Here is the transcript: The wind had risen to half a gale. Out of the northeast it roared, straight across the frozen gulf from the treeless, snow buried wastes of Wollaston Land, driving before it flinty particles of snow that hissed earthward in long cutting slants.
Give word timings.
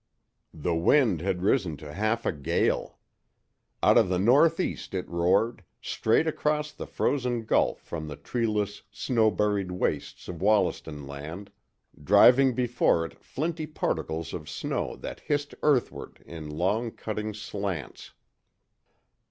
The 0.55 0.73
wind 0.73 1.21
had 1.21 1.43
risen 1.43 1.77
to 1.77 1.93
half 1.93 2.25
a 2.25 2.31
gale. 2.31 2.97
Out 3.83 3.99
of 3.99 4.09
the 4.09 4.17
northeast 4.17 4.95
it 4.95 5.07
roared, 5.07 5.63
straight 5.79 6.25
across 6.25 6.71
the 6.71 6.87
frozen 6.87 7.45
gulf 7.45 7.79
from 7.81 8.07
the 8.07 8.15
treeless, 8.15 8.81
snow 8.89 9.29
buried 9.29 9.69
wastes 9.71 10.27
of 10.27 10.41
Wollaston 10.41 11.05
Land, 11.05 11.51
driving 12.03 12.55
before 12.55 13.05
it 13.05 13.23
flinty 13.23 13.67
particles 13.67 14.33
of 14.33 14.49
snow 14.49 14.95
that 14.95 15.19
hissed 15.19 15.53
earthward 15.61 16.23
in 16.25 16.49
long 16.49 16.89
cutting 16.89 17.35
slants. 17.35 18.11